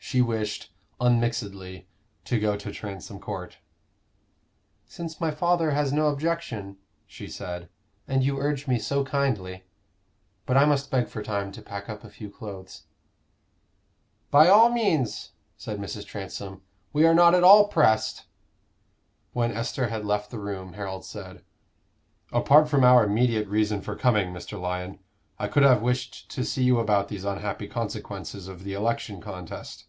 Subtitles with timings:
[0.00, 0.72] She wished,
[1.02, 1.86] unmixedly,
[2.24, 3.58] to go to Transome Court.
[4.86, 7.68] "Since my father has no objection," she said,
[8.06, 9.64] "and you urge me so kindly.
[10.46, 12.84] But I must beg for time to pack up a few clothes."
[14.30, 16.06] "By all means," said Mrs.
[16.06, 16.62] Transome.
[16.94, 18.24] "We are not at all pressed."
[19.34, 21.44] When Esther had left the room, Harold said,
[22.32, 24.58] "Apart from our immediate reason for coming, Mr.
[24.58, 25.00] Lyon,
[25.38, 29.84] I could have wished to see you about these unhappy consequences of the election contest.